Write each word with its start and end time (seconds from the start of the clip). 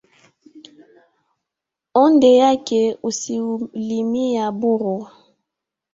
Honde 1.95 2.31
ake 2.51 2.79
isi 3.09 3.35
hulimia 3.45 4.45
buru. 4.59 4.95